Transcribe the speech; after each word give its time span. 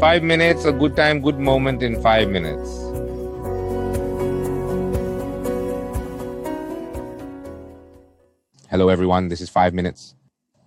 Five 0.00 0.22
minutes, 0.22 0.64
a 0.64 0.70
good 0.70 0.94
time, 0.94 1.20
good 1.20 1.40
moment 1.40 1.82
in 1.82 2.00
five 2.00 2.30
minutes. 2.30 2.70
Hello, 8.70 8.90
everyone. 8.90 9.26
This 9.26 9.40
is 9.40 9.50
Five 9.50 9.74
Minutes. 9.74 10.14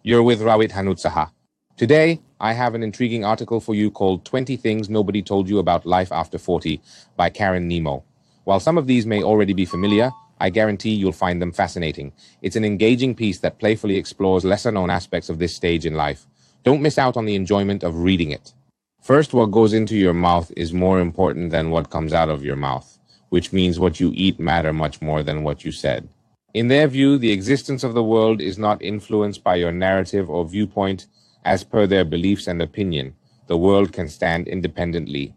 You're 0.04 0.21
with 0.21 0.41
Rawit 0.41 0.71
Hanutsaha. 0.71 1.31
Today, 1.78 2.20
I 2.41 2.52
have 2.52 2.75
an 2.75 2.84
intriguing 2.84 3.23
article 3.23 3.62
for 3.62 3.73
you 3.73 3.89
called 3.89 4.25
20 4.25 4.57
Things 4.57 4.89
Nobody 4.89 5.21
Told 5.21 5.48
You 5.48 5.59
About 5.59 5.86
Life 5.86 6.11
After 6.11 6.38
40 6.38 6.82
by 7.16 7.29
Karen 7.29 7.70
Nimmo. 7.70 8.04
While 8.43 8.59
some 8.59 8.77
of 8.77 8.86
these 8.86 9.05
may 9.05 9.23
already 9.23 9.54
be 9.54 9.63
familiar, 9.63 10.11
I 10.41 10.50
guarantee 10.50 10.93
you'll 10.93 11.13
find 11.13 11.41
them 11.41 11.54
fascinating. 11.54 12.11
It's 12.41 12.57
an 12.57 12.66
engaging 12.66 13.16
piece 13.16 13.39
that 13.39 13.59
playfully 13.59 13.95
explores 13.95 14.43
lesser 14.43 14.73
known 14.73 14.89
aspects 14.89 15.29
of 15.29 15.39
this 15.39 15.55
stage 15.55 15.86
in 15.86 15.93
life. 15.93 16.27
Don't 16.66 16.82
miss 16.82 16.98
out 16.98 17.16
on 17.16 17.23
the 17.23 17.36
enjoyment 17.36 17.84
of 17.84 17.95
reading 17.95 18.32
it. 18.32 18.54
First, 19.02 19.34
what 19.34 19.50
goes 19.50 19.73
into 19.73 19.96
your 19.96 20.14
mouth 20.14 20.52
is 20.55 20.73
more 20.73 21.00
important 21.00 21.50
than 21.50 21.72
what 21.72 21.90
comes 21.90 22.14
out 22.14 22.30
of 22.30 22.46
your 22.46 22.55
mouth, 22.55 23.00
which 23.30 23.52
means 23.52 23.80
what 23.80 24.00
you 24.00 24.12
eat 24.14 24.40
matter 24.40 24.72
much 24.72 25.02
more 25.02 25.24
than 25.24 25.41
what 25.41 25.66
you 25.66 25.72
said. 25.72 26.08
In 26.54 26.68
their 26.68 26.88
view, 26.88 27.18
the 27.18 27.32
existence 27.32 27.84
of 27.84 27.96
the 27.96 28.04
world 28.04 28.41
is 28.41 28.60
not 28.60 28.80
influenced 28.80 29.44
by 29.44 29.55
your 29.55 29.72
narrative 29.72 30.30
or 30.30 30.48
viewpoint 30.48 31.08
as 31.44 31.64
per 31.64 31.88
their 31.88 32.05
beliefs 32.05 32.46
and 32.46 32.62
opinion. 32.62 33.16
The 33.48 33.58
world 33.58 33.91
can 33.91 34.08
stand 34.08 34.48
independently. 34.48 35.34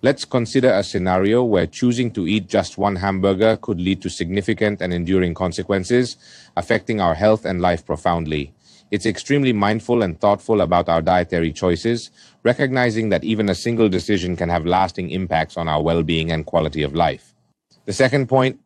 Let's 0.00 0.24
consider 0.24 0.70
a 0.70 0.84
scenario 0.84 1.42
where 1.42 1.66
choosing 1.66 2.12
to 2.12 2.28
eat 2.28 2.48
just 2.48 2.78
one 2.78 2.94
hamburger 2.94 3.56
could 3.56 3.80
lead 3.80 4.00
to 4.02 4.10
significant 4.10 4.80
and 4.80 4.94
enduring 4.94 5.34
consequences, 5.34 6.16
affecting 6.56 7.00
our 7.00 7.14
health 7.14 7.44
and 7.44 7.60
life 7.60 7.84
profoundly. 7.84 8.54
It's 8.90 9.06
extremely 9.06 9.52
mindful 9.52 10.02
and 10.02 10.18
thoughtful 10.18 10.60
about 10.60 10.88
our 10.88 11.02
dietary 11.02 11.52
choices, 11.52 12.10
recognizing 12.42 13.10
that 13.10 13.24
even 13.24 13.48
a 13.48 13.54
single 13.54 13.88
decision 13.88 14.36
can 14.36 14.48
have 14.48 14.64
lasting 14.64 15.10
impacts 15.10 15.56
on 15.56 15.68
our 15.68 15.82
well-being 15.82 16.32
and 16.32 16.46
quality 16.46 16.82
of 16.82 16.94
life. 16.94 17.34
The 17.84 17.92
second 17.92 18.28
point, 18.28 18.60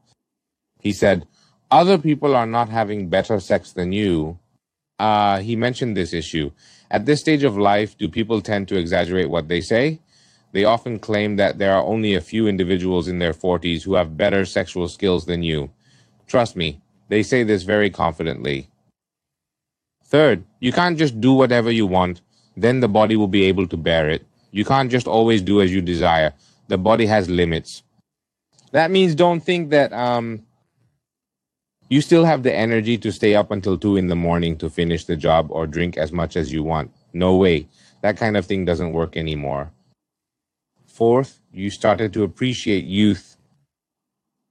he 0.80 0.92
said, 0.92 1.26
other 1.70 1.98
people 1.98 2.36
are 2.36 2.46
not 2.46 2.68
having 2.68 3.08
better 3.08 3.40
sex 3.40 3.72
than 3.72 3.92
you. 3.92 4.38
Uh, 4.98 5.40
he 5.40 5.56
mentioned 5.56 5.96
this 5.96 6.12
issue. 6.12 6.52
At 6.90 7.06
this 7.06 7.20
stage 7.20 7.42
of 7.42 7.56
life, 7.56 7.96
do 7.96 8.08
people 8.08 8.40
tend 8.40 8.68
to 8.68 8.76
exaggerate 8.76 9.30
what 9.30 9.48
they 9.48 9.60
say? 9.60 10.00
They 10.52 10.64
often 10.64 10.98
claim 10.98 11.36
that 11.36 11.58
there 11.58 11.72
are 11.72 11.82
only 11.82 12.14
a 12.14 12.20
few 12.20 12.46
individuals 12.46 13.08
in 13.08 13.18
their 13.18 13.32
40s 13.32 13.82
who 13.82 13.94
have 13.94 14.18
better 14.18 14.44
sexual 14.44 14.86
skills 14.86 15.24
than 15.24 15.42
you. 15.42 15.70
Trust 16.26 16.56
me, 16.56 16.80
they 17.08 17.22
say 17.22 17.42
this 17.42 17.62
very 17.62 17.90
confidently. 17.90 18.68
Third, 20.12 20.44
you 20.60 20.72
can't 20.72 20.98
just 20.98 21.22
do 21.22 21.32
whatever 21.32 21.70
you 21.70 21.86
want, 21.86 22.20
then 22.54 22.80
the 22.80 22.88
body 22.88 23.16
will 23.16 23.32
be 23.38 23.44
able 23.44 23.66
to 23.68 23.78
bear 23.78 24.10
it. 24.10 24.26
You 24.50 24.62
can't 24.62 24.90
just 24.90 25.06
always 25.06 25.40
do 25.40 25.62
as 25.62 25.72
you 25.72 25.80
desire. 25.80 26.34
The 26.68 26.76
body 26.76 27.06
has 27.06 27.30
limits. 27.30 27.82
That 28.72 28.90
means 28.90 29.14
don't 29.14 29.40
think 29.40 29.70
that 29.70 29.90
um, 29.94 30.44
you 31.88 32.02
still 32.02 32.26
have 32.26 32.42
the 32.42 32.52
energy 32.52 32.98
to 32.98 33.10
stay 33.10 33.34
up 33.34 33.50
until 33.50 33.78
2 33.78 33.96
in 33.96 34.08
the 34.08 34.14
morning 34.14 34.58
to 34.58 34.68
finish 34.68 35.06
the 35.06 35.16
job 35.16 35.46
or 35.48 35.66
drink 35.66 35.96
as 35.96 36.12
much 36.12 36.36
as 36.36 36.52
you 36.52 36.62
want. 36.62 36.90
No 37.14 37.34
way. 37.36 37.68
That 38.02 38.18
kind 38.18 38.36
of 38.36 38.44
thing 38.44 38.66
doesn't 38.66 38.92
work 38.92 39.16
anymore. 39.16 39.72
Fourth, 40.84 41.40
you 41.54 41.70
started 41.70 42.12
to 42.12 42.22
appreciate 42.22 42.84
youth. 42.84 43.38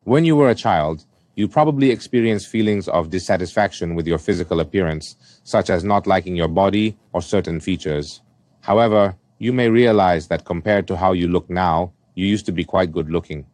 When 0.05 0.25
you 0.25 0.35
were 0.35 0.49
a 0.49 0.55
child, 0.55 1.05
you 1.35 1.47
probably 1.47 1.91
experience 1.91 2.45
feelings 2.45 2.87
of 2.87 3.09
dissatisfaction 3.09 3.95
with 3.95 4.07
your 4.07 4.17
physical 4.17 4.59
appearance, 4.59 5.15
such 5.43 5.69
as 5.69 5.83
not 5.83 6.07
liking 6.07 6.35
your 6.35 6.47
body 6.47 6.97
or 7.13 7.21
certain 7.21 7.59
features. 7.59 8.21
However, 8.61 9.15
you 9.39 9.53
may 9.53 9.69
realize 9.69 10.27
that 10.27 10.45
compared 10.45 10.87
to 10.87 10.97
how 10.97 11.13
you 11.13 11.27
look 11.27 11.49
now, 11.49 11.93
you 12.15 12.27
used 12.27 12.45
to 12.47 12.51
be 12.51 12.63
quite 12.63 12.91
good 12.91 13.09
looking. 13.09 13.45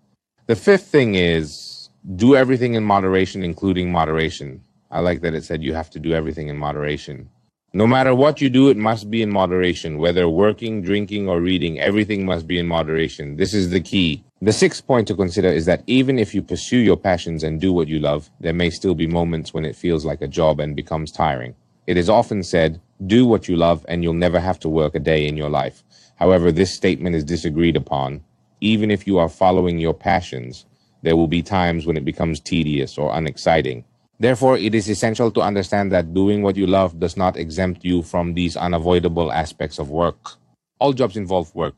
The 0.47 0.55
fifth 0.55 0.87
thing 0.87 1.15
is 1.15 1.89
do 2.15 2.35
everything 2.35 2.73
in 2.73 2.83
moderation, 2.83 3.43
including 3.43 3.91
moderation. 3.91 4.61
I 4.91 5.01
like 5.01 5.21
that 5.21 5.33
it 5.33 5.43
said 5.43 5.63
you 5.63 5.73
have 5.73 5.89
to 5.91 5.99
do 5.99 6.13
everything 6.13 6.47
in 6.47 6.57
moderation. 6.57 7.29
No 7.73 7.85
matter 7.85 8.15
what 8.15 8.41
you 8.41 8.49
do, 8.49 8.69
it 8.69 8.77
must 8.77 9.11
be 9.11 9.21
in 9.21 9.29
moderation. 9.31 9.97
Whether 9.97 10.27
working, 10.29 10.81
drinking, 10.81 11.29
or 11.29 11.41
reading, 11.41 11.79
everything 11.79 12.25
must 12.25 12.47
be 12.47 12.57
in 12.57 12.67
moderation. 12.67 13.35
This 13.35 13.53
is 13.53 13.69
the 13.69 13.81
key. 13.81 14.23
The 14.39 14.53
sixth 14.53 14.85
point 14.85 15.07
to 15.07 15.15
consider 15.15 15.47
is 15.47 15.65
that 15.65 15.81
even 15.87 16.19
if 16.19 16.35
you 16.35 16.43
pursue 16.43 16.77
your 16.77 16.95
passions 16.95 17.43
and 17.43 17.59
do 17.59 17.73
what 17.73 17.87
you 17.87 17.97
love, 17.97 18.29
there 18.39 18.53
may 18.53 18.69
still 18.69 18.93
be 18.93 19.07
moments 19.07 19.51
when 19.51 19.65
it 19.65 19.75
feels 19.75 20.05
like 20.05 20.21
a 20.21 20.27
job 20.27 20.59
and 20.59 20.75
becomes 20.75 21.11
tiring. 21.11 21.55
It 21.87 21.97
is 21.97 22.07
often 22.07 22.43
said, 22.43 22.79
do 23.07 23.25
what 23.25 23.47
you 23.47 23.55
love 23.55 23.83
and 23.89 24.03
you'll 24.03 24.13
never 24.13 24.39
have 24.39 24.59
to 24.59 24.69
work 24.69 24.93
a 24.93 24.99
day 24.99 25.27
in 25.27 25.37
your 25.37 25.49
life. 25.49 25.83
However, 26.17 26.51
this 26.51 26.71
statement 26.71 27.15
is 27.15 27.23
disagreed 27.23 27.75
upon. 27.75 28.23
Even 28.61 28.91
if 28.91 29.07
you 29.07 29.17
are 29.17 29.27
following 29.27 29.79
your 29.79 29.95
passions, 29.95 30.67
there 31.01 31.15
will 31.15 31.27
be 31.27 31.41
times 31.41 31.87
when 31.87 31.97
it 31.97 32.05
becomes 32.05 32.39
tedious 32.39 32.95
or 32.95 33.15
unexciting. 33.17 33.85
Therefore, 34.19 34.55
it 34.55 34.75
is 34.75 34.87
essential 34.87 35.31
to 35.31 35.41
understand 35.41 35.91
that 35.91 36.13
doing 36.13 36.43
what 36.43 36.57
you 36.57 36.67
love 36.67 36.99
does 36.99 37.17
not 37.17 37.37
exempt 37.37 37.83
you 37.83 38.03
from 38.03 38.35
these 38.35 38.55
unavoidable 38.55 39.31
aspects 39.31 39.79
of 39.79 39.89
work. 39.89 40.33
All 40.79 40.93
jobs 40.93 41.17
involve 41.17 41.55
work. 41.55 41.73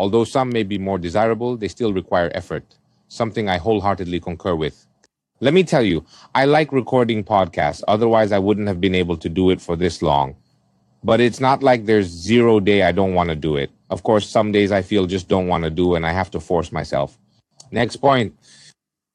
Although 0.00 0.24
some 0.24 0.48
may 0.48 0.62
be 0.62 0.78
more 0.78 0.96
desirable, 0.96 1.58
they 1.58 1.68
still 1.68 1.92
require 1.92 2.32
effort, 2.34 2.64
something 3.08 3.50
I 3.50 3.58
wholeheartedly 3.58 4.20
concur 4.20 4.54
with. 4.54 4.86
Let 5.40 5.52
me 5.52 5.62
tell 5.62 5.82
you, 5.82 6.06
I 6.34 6.46
like 6.46 6.72
recording 6.72 7.22
podcasts, 7.22 7.82
otherwise, 7.86 8.32
I 8.32 8.38
wouldn't 8.38 8.68
have 8.68 8.80
been 8.80 8.94
able 8.94 9.18
to 9.18 9.28
do 9.28 9.50
it 9.50 9.60
for 9.60 9.76
this 9.76 10.00
long. 10.00 10.36
But 11.04 11.20
it's 11.20 11.38
not 11.38 11.62
like 11.62 11.84
there's 11.84 12.06
zero 12.06 12.60
day 12.60 12.82
I 12.82 12.92
don't 12.92 13.12
want 13.12 13.28
to 13.28 13.36
do 13.36 13.56
it. 13.56 13.70
Of 13.90 14.02
course, 14.02 14.26
some 14.26 14.52
days 14.52 14.72
I 14.72 14.80
feel 14.80 15.04
just 15.04 15.28
don't 15.28 15.48
want 15.48 15.64
to 15.64 15.70
do 15.70 15.94
and 15.94 16.06
I 16.06 16.12
have 16.12 16.30
to 16.30 16.40
force 16.40 16.72
myself. 16.72 17.18
Next 17.70 17.96
point. 17.96 18.34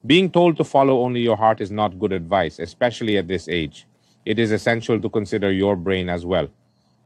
Being 0.05 0.29
told 0.29 0.55
to 0.57 0.63
follow 0.63 1.01
only 1.01 1.21
your 1.21 1.37
heart 1.37 1.61
is 1.61 1.71
not 1.71 1.97
good 1.97 2.11
advice, 2.11 2.59
especially 2.59 3.17
at 3.17 3.27
this 3.27 3.47
age. 3.47 3.87
It 4.23 4.37
is 4.37 4.51
essential 4.51 5.01
to 5.01 5.09
consider 5.09 5.51
your 5.51 5.75
brain 5.75 6.09
as 6.09 6.27
well. 6.27 6.47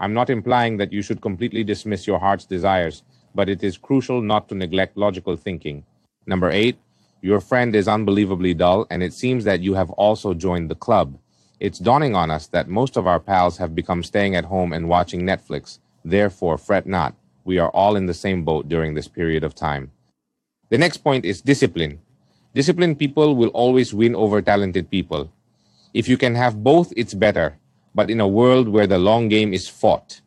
I'm 0.01 0.13
not 0.13 0.29
implying 0.29 0.75
that 0.77 0.91
you 0.91 1.01
should 1.01 1.21
completely 1.21 1.63
dismiss 1.63 2.05
your 2.07 2.19
heart's 2.19 2.45
desires, 2.45 3.03
but 3.33 3.49
it 3.49 3.63
is 3.63 3.77
crucial 3.77 4.21
not 4.21 4.49
to 4.49 4.55
neglect 4.55 4.97
logical 4.97 5.35
thinking. 5.35 5.83
Number 6.25 6.49
eight, 6.49 6.77
your 7.21 7.39
friend 7.39 7.75
is 7.75 7.87
unbelievably 7.87 8.53
dull, 8.53 8.87
and 8.89 9.03
it 9.03 9.13
seems 9.13 9.43
that 9.43 9.61
you 9.61 9.73
have 9.73 9.89
also 9.91 10.33
joined 10.33 10.69
the 10.69 10.75
club. 10.75 11.17
It's 11.59 11.79
dawning 11.79 12.15
on 12.15 12.31
us 12.31 12.47
that 12.47 12.69
most 12.69 12.95
of 12.95 13.05
our 13.05 13.19
pals 13.19 13.57
have 13.57 13.75
become 13.75 14.03
staying 14.03 14.35
at 14.35 14.45
home 14.45 14.71
and 14.71 14.87
watching 14.87 15.23
Netflix. 15.23 15.79
Therefore, 16.05 16.57
fret 16.57 16.85
not. 16.85 17.15
We 17.43 17.59
are 17.59 17.69
all 17.69 17.95
in 17.95 18.05
the 18.05 18.13
same 18.13 18.45
boat 18.45 18.69
during 18.69 18.93
this 18.93 19.09
period 19.09 19.43
of 19.43 19.55
time. 19.55 19.91
The 20.69 20.77
next 20.77 20.97
point 20.97 21.25
is 21.25 21.41
discipline. 21.41 21.99
Disciplined 22.53 22.99
people 22.99 23.35
will 23.35 23.49
always 23.49 23.93
win 23.93 24.15
over 24.15 24.41
talented 24.41 24.89
people. 24.89 25.31
If 25.93 26.07
you 26.07 26.17
can 26.17 26.35
have 26.35 26.63
both, 26.63 26.93
it's 26.95 27.13
better. 27.13 27.57
But 27.93 28.09
in 28.09 28.21
a 28.21 28.27
world 28.27 28.69
where 28.69 28.87
the 28.87 28.99
long 28.99 29.27
game 29.29 29.53
is 29.53 29.67
fought, 29.67 30.21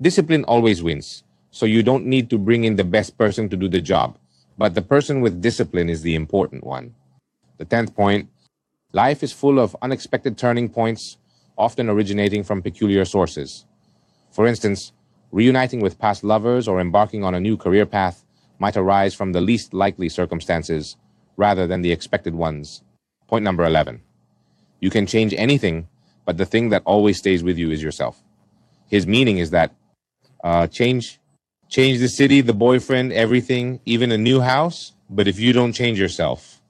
discipline 0.00 0.44
always 0.44 0.82
wins. 0.82 1.22
So 1.54 1.66
you 1.66 1.84
don't 1.84 2.06
need 2.06 2.30
to 2.30 2.36
bring 2.36 2.64
in 2.64 2.74
the 2.74 2.82
best 2.82 3.16
person 3.16 3.48
to 3.48 3.56
do 3.56 3.68
the 3.68 3.80
job. 3.80 4.18
But 4.58 4.74
the 4.74 4.82
person 4.82 5.20
with 5.20 5.40
discipline 5.40 5.88
is 5.88 6.02
the 6.02 6.16
important 6.16 6.64
one. 6.64 6.96
The 7.58 7.64
tenth 7.64 7.94
point 7.94 8.28
life 8.92 9.22
is 9.22 9.32
full 9.32 9.60
of 9.60 9.76
unexpected 9.80 10.36
turning 10.36 10.68
points, 10.68 11.16
often 11.56 11.88
originating 11.88 12.42
from 12.42 12.60
peculiar 12.60 13.04
sources. 13.04 13.66
For 14.32 14.48
instance, 14.48 14.90
reuniting 15.30 15.78
with 15.80 16.00
past 16.00 16.24
lovers 16.24 16.66
or 16.66 16.80
embarking 16.80 17.22
on 17.22 17.36
a 17.36 17.40
new 17.46 17.56
career 17.56 17.86
path 17.86 18.24
might 18.58 18.76
arise 18.76 19.14
from 19.14 19.30
the 19.30 19.40
least 19.40 19.72
likely 19.72 20.08
circumstances 20.08 20.96
rather 21.36 21.68
than 21.68 21.82
the 21.82 21.92
expected 21.92 22.34
ones. 22.34 22.82
Point 23.28 23.44
number 23.44 23.64
11. 23.64 24.02
You 24.80 24.90
can 24.90 25.06
change 25.06 25.32
anything, 25.34 25.86
but 26.24 26.36
the 26.36 26.46
thing 26.46 26.70
that 26.70 26.82
always 26.84 27.18
stays 27.18 27.44
with 27.44 27.58
you 27.58 27.70
is 27.70 27.80
yourself. 27.80 28.20
His 28.88 29.06
meaning 29.06 29.38
is 29.38 29.50
that 29.50 29.72
uh, 30.42 30.66
change 30.66 31.20
change 31.74 31.98
the 31.98 32.08
city, 32.08 32.40
the 32.40 32.52
boyfriend, 32.52 33.12
everything, 33.12 33.80
even 33.84 34.12
a 34.12 34.16
new 34.16 34.40
house, 34.40 34.92
but 35.10 35.26
if 35.26 35.40
you 35.40 35.52
don't 35.52 35.72
change 35.72 35.98
yourself, 35.98 36.62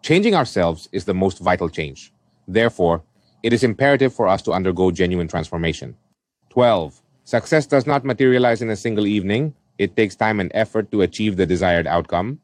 changing 0.00 0.34
ourselves 0.34 0.88
is 0.92 1.04
the 1.04 1.12
most 1.12 1.40
vital 1.40 1.68
change. 1.68 2.10
Therefore, 2.48 3.02
it 3.42 3.52
is 3.52 3.62
imperative 3.62 4.14
for 4.14 4.26
us 4.26 4.40
to 4.40 4.52
undergo 4.52 4.90
genuine 4.90 5.28
transformation. 5.28 5.94
12. 6.48 7.02
Success 7.24 7.66
does 7.66 7.86
not 7.86 8.02
materialize 8.02 8.62
in 8.62 8.70
a 8.70 8.76
single 8.76 9.06
evening, 9.06 9.52
it 9.76 9.94
takes 9.94 10.16
time 10.16 10.40
and 10.40 10.50
effort 10.54 10.90
to 10.90 11.02
achieve 11.02 11.36
the 11.36 11.44
desired 11.44 11.86
outcome. 11.86 12.40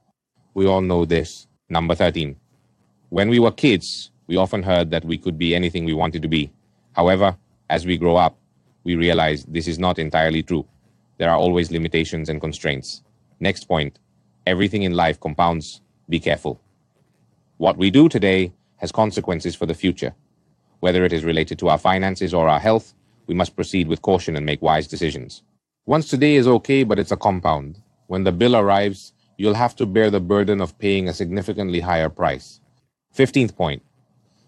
We 0.52 0.66
all 0.66 0.82
know 0.82 1.06
this. 1.06 1.46
Number 1.70 1.94
13. 1.94 2.36
When 3.08 3.30
we 3.30 3.38
were 3.38 3.52
kids, 3.52 4.10
we 4.26 4.36
often 4.36 4.62
heard 4.62 4.90
that 4.90 5.06
we 5.06 5.16
could 5.16 5.38
be 5.38 5.54
anything 5.54 5.86
we 5.86 5.94
wanted 5.94 6.20
to 6.20 6.28
be. 6.28 6.52
However, 6.92 7.38
as 7.70 7.86
we 7.86 7.96
grow 7.96 8.16
up, 8.16 8.36
we 8.84 8.96
realize 8.96 9.46
this 9.46 9.66
is 9.66 9.78
not 9.78 9.98
entirely 9.98 10.42
true. 10.42 10.66
There 11.22 11.30
are 11.30 11.38
always 11.38 11.70
limitations 11.70 12.28
and 12.28 12.40
constraints. 12.40 13.00
Next 13.38 13.68
point 13.68 14.00
everything 14.44 14.82
in 14.82 14.96
life 14.96 15.20
compounds. 15.20 15.80
Be 16.08 16.18
careful. 16.18 16.60
What 17.58 17.76
we 17.76 17.92
do 17.92 18.08
today 18.08 18.52
has 18.78 18.90
consequences 18.90 19.54
for 19.54 19.66
the 19.66 19.80
future. 19.82 20.16
Whether 20.80 21.04
it 21.04 21.12
is 21.12 21.22
related 21.22 21.60
to 21.60 21.68
our 21.68 21.78
finances 21.78 22.34
or 22.34 22.48
our 22.48 22.58
health, 22.58 22.94
we 23.28 23.36
must 23.36 23.54
proceed 23.54 23.86
with 23.86 24.02
caution 24.02 24.36
and 24.36 24.44
make 24.44 24.62
wise 24.62 24.88
decisions. 24.88 25.44
Once 25.86 26.08
today 26.08 26.34
is 26.34 26.48
okay, 26.48 26.82
but 26.82 26.98
it's 26.98 27.12
a 27.12 27.16
compound. 27.16 27.80
When 28.08 28.24
the 28.24 28.32
bill 28.32 28.56
arrives, 28.56 29.12
you'll 29.36 29.62
have 29.62 29.76
to 29.76 29.86
bear 29.86 30.10
the 30.10 30.18
burden 30.18 30.60
of 30.60 30.76
paying 30.80 31.08
a 31.08 31.14
significantly 31.14 31.78
higher 31.78 32.08
price. 32.08 32.60
15th 33.16 33.54
point. 33.54 33.82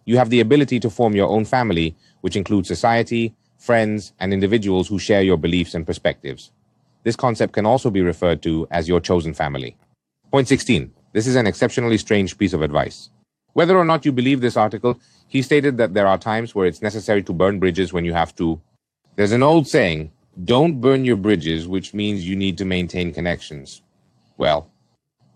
You 0.06 0.16
have 0.16 0.30
the 0.30 0.40
ability 0.40 0.80
to 0.80 0.90
form 0.90 1.14
your 1.14 1.28
own 1.28 1.44
family, 1.44 1.94
which 2.20 2.34
includes 2.34 2.66
society, 2.66 3.32
friends, 3.58 4.12
and 4.18 4.32
individuals 4.32 4.88
who 4.88 4.98
share 4.98 5.22
your 5.22 5.36
beliefs 5.36 5.76
and 5.76 5.86
perspectives. 5.86 6.50
This 7.04 7.16
concept 7.16 7.52
can 7.52 7.66
also 7.66 7.90
be 7.90 8.00
referred 8.00 8.42
to 8.42 8.66
as 8.70 8.88
your 8.88 9.00
chosen 9.00 9.34
family. 9.34 9.76
Point 10.32 10.48
16. 10.48 10.90
This 11.12 11.26
is 11.26 11.36
an 11.36 11.46
exceptionally 11.46 11.98
strange 11.98 12.36
piece 12.36 12.54
of 12.54 12.62
advice. 12.62 13.10
Whether 13.52 13.78
or 13.78 13.84
not 13.84 14.04
you 14.04 14.10
believe 14.10 14.40
this 14.40 14.56
article, 14.56 14.98
he 15.28 15.42
stated 15.42 15.76
that 15.76 15.94
there 15.94 16.08
are 16.08 16.18
times 16.18 16.54
where 16.54 16.66
it's 16.66 16.82
necessary 16.82 17.22
to 17.22 17.32
burn 17.32 17.60
bridges 17.60 17.92
when 17.92 18.04
you 18.04 18.14
have 18.14 18.34
to. 18.36 18.60
There's 19.16 19.32
an 19.32 19.42
old 19.42 19.68
saying, 19.68 20.10
don't 20.44 20.80
burn 20.80 21.04
your 21.04 21.16
bridges, 21.16 21.68
which 21.68 21.94
means 21.94 22.26
you 22.26 22.34
need 22.34 22.58
to 22.58 22.64
maintain 22.64 23.12
connections. 23.12 23.82
Well, 24.38 24.70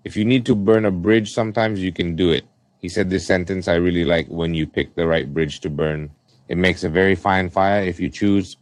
if 0.05 0.17
you 0.17 0.25
need 0.25 0.47
to 0.47 0.56
burn 0.56 0.87
a 0.87 0.91
bridge, 0.91 1.32
sometimes 1.32 1.81
you 1.81 1.93
can 1.93 2.17
do 2.17 2.31
it. 2.31 2.44
He 2.79 2.88
said 2.88 3.11
this 3.11 3.26
sentence 3.26 3.69
I 3.69 3.75
really 3.75 4.05
like 4.05 4.26
when 4.29 4.55
you 4.55 4.67
pick 4.67 4.94
the 4.94 5.06
right 5.06 5.32
bridge 5.32 5.61
to 5.61 5.71
burn. 5.71 6.11
It 6.49 6.56
makes 6.56 6.82
a 6.82 6.88
very 6.88 7.14
fine 7.14 7.50
fire 7.50 7.82
if 7.82 8.00
you 8.00 8.09
choose 8.09 8.56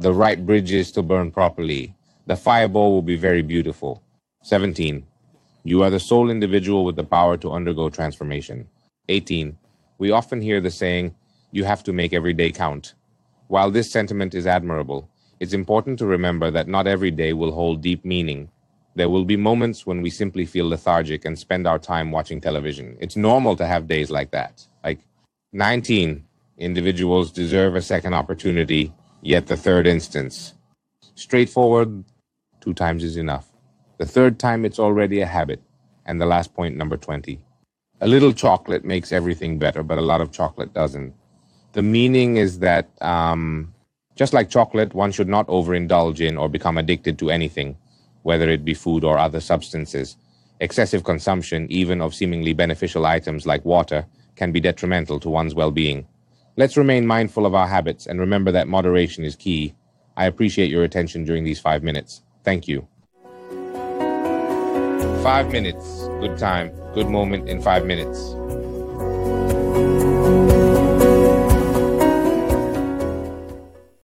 the 0.00 0.14
right 0.14 0.46
bridges 0.46 0.90
to 0.90 1.02
burn 1.02 1.30
properly. 1.30 1.94
The 2.26 2.34
fireball 2.34 2.90
will 2.92 3.02
be 3.02 3.16
very 3.16 3.42
beautiful. 3.42 4.02
17. 4.42 5.06
You 5.62 5.82
are 5.82 5.90
the 5.90 6.00
sole 6.00 6.30
individual 6.30 6.86
with 6.86 6.96
the 6.96 7.04
power 7.04 7.36
to 7.36 7.52
undergo 7.52 7.90
transformation. 7.90 8.66
18. 9.10 9.58
We 9.98 10.10
often 10.10 10.40
hear 10.40 10.58
the 10.58 10.70
saying, 10.70 11.14
you 11.52 11.64
have 11.64 11.84
to 11.84 11.92
make 11.92 12.14
every 12.14 12.32
day 12.32 12.50
count. 12.50 12.94
While 13.48 13.70
this 13.70 13.92
sentiment 13.92 14.34
is 14.34 14.46
admirable, 14.46 15.06
it's 15.38 15.52
important 15.52 15.98
to 15.98 16.06
remember 16.06 16.50
that 16.50 16.66
not 16.66 16.86
every 16.86 17.10
day 17.10 17.34
will 17.34 17.52
hold 17.52 17.82
deep 17.82 18.02
meaning. 18.02 18.48
There 18.94 19.10
will 19.10 19.26
be 19.26 19.36
moments 19.36 19.84
when 19.84 20.00
we 20.00 20.08
simply 20.08 20.46
feel 20.46 20.70
lethargic 20.70 21.26
and 21.26 21.38
spend 21.38 21.66
our 21.66 21.78
time 21.78 22.10
watching 22.10 22.40
television. 22.40 22.96
It's 23.00 23.16
normal 23.16 23.54
to 23.56 23.66
have 23.66 23.86
days 23.86 24.10
like 24.10 24.30
that. 24.30 24.66
Like 24.82 25.00
19 25.52 26.24
individuals 26.56 27.32
deserve 27.32 27.76
a 27.76 27.82
second 27.82 28.14
opportunity, 28.14 28.94
yet 29.22 29.46
the 29.46 29.56
third 29.56 29.86
instance. 29.86 30.54
Straightforward, 31.14 32.04
two 32.60 32.74
times 32.74 33.04
is 33.04 33.16
enough. 33.16 33.50
The 33.98 34.06
third 34.06 34.38
time, 34.38 34.64
it's 34.64 34.78
already 34.78 35.20
a 35.20 35.26
habit. 35.26 35.60
And 36.06 36.20
the 36.20 36.26
last 36.26 36.54
point, 36.54 36.76
number 36.76 36.96
20. 36.96 37.40
A 38.00 38.08
little 38.08 38.32
chocolate 38.32 38.84
makes 38.84 39.12
everything 39.12 39.58
better, 39.58 39.82
but 39.82 39.98
a 39.98 40.02
lot 40.02 40.20
of 40.20 40.32
chocolate 40.32 40.72
doesn't. 40.72 41.14
The 41.72 41.82
meaning 41.82 42.38
is 42.38 42.60
that 42.60 42.88
um, 43.02 43.74
just 44.16 44.32
like 44.32 44.50
chocolate, 44.50 44.94
one 44.94 45.12
should 45.12 45.28
not 45.28 45.46
overindulge 45.48 46.20
in 46.20 46.36
or 46.36 46.48
become 46.48 46.78
addicted 46.78 47.18
to 47.18 47.30
anything, 47.30 47.76
whether 48.22 48.48
it 48.48 48.64
be 48.64 48.74
food 48.74 49.04
or 49.04 49.18
other 49.18 49.40
substances. 49.40 50.16
Excessive 50.60 51.04
consumption, 51.04 51.66
even 51.70 52.00
of 52.00 52.14
seemingly 52.14 52.52
beneficial 52.54 53.06
items 53.06 53.46
like 53.46 53.64
water, 53.64 54.06
can 54.36 54.52
be 54.52 54.60
detrimental 54.60 55.20
to 55.20 55.28
one's 55.30 55.54
well 55.54 55.70
being. 55.70 56.06
Let's 56.56 56.76
remain 56.76 57.06
mindful 57.06 57.46
of 57.46 57.54
our 57.54 57.66
habits 57.66 58.06
and 58.06 58.18
remember 58.18 58.50
that 58.52 58.68
moderation 58.68 59.24
is 59.24 59.36
key. 59.36 59.74
I 60.16 60.26
appreciate 60.26 60.70
your 60.70 60.82
attention 60.82 61.24
during 61.24 61.44
these 61.44 61.60
five 61.60 61.82
minutes. 61.82 62.22
Thank 62.44 62.66
you. 62.66 62.86
Five 65.22 65.52
minutes. 65.52 66.08
Good 66.20 66.38
time. 66.38 66.72
Good 66.92 67.08
moment 67.08 67.48
in 67.48 67.62
five 67.62 67.86
minutes. 67.86 68.34